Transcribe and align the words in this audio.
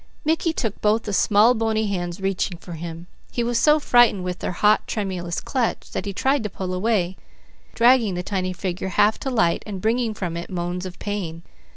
Mickey 0.25 0.51
took 0.51 0.81
both 0.81 1.03
the 1.03 1.13
small 1.13 1.53
bony 1.53 1.85
hands 1.85 2.19
reaching 2.19 2.57
for 2.57 2.71
him. 2.73 3.05
He 3.31 3.43
was 3.43 3.59
so 3.59 3.79
frightened 3.79 4.23
with 4.23 4.39
their 4.39 4.51
hot, 4.53 4.87
tremulous 4.87 5.39
clutch, 5.39 5.91
that 5.91 6.05
he 6.07 6.11
tried 6.11 6.41
to 6.41 6.49
pull 6.49 6.73
away, 6.73 7.17
dragging 7.75 8.15
the 8.15 8.23
tiny 8.23 8.51
figure 8.51 8.89
half 8.89 9.19
to 9.19 9.29
light 9.29 9.61
and 9.67 9.79
bringing 9.79 10.15
from 10.15 10.35
it 10.37 10.49
moans 10.49 10.87
of 10.87 10.97
pain. 10.97 11.43